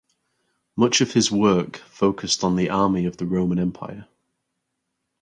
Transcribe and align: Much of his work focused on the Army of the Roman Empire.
Much 0.75 0.99
of 1.01 1.13
his 1.13 1.29
work 1.31 1.75
focused 1.77 2.43
on 2.43 2.55
the 2.55 2.71
Army 2.71 3.05
of 3.05 3.17
the 3.17 3.25
Roman 3.27 3.59
Empire. 3.59 4.07